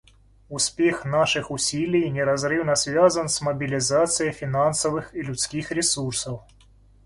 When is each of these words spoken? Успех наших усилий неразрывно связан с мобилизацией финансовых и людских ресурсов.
Успех 0.49 1.05
наших 1.05 1.51
усилий 1.51 2.09
неразрывно 2.09 2.73
связан 2.75 3.29
с 3.29 3.39
мобилизацией 3.39 4.31
финансовых 4.31 5.13
и 5.13 5.21
людских 5.21 5.71
ресурсов. 5.71 6.41